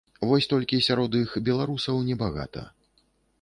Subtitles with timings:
[0.29, 2.65] Вось толькі сярод іх беларусаў небагата.